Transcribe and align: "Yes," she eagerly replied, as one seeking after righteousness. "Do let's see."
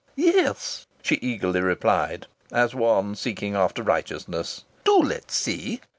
"Yes," 0.15 0.87
she 1.03 1.19
eagerly 1.21 1.61
replied, 1.61 2.25
as 2.51 2.73
one 2.73 3.13
seeking 3.13 3.55
after 3.55 3.83
righteousness. 3.83 4.63
"Do 4.83 4.97
let's 4.97 5.35
see." 5.35 5.79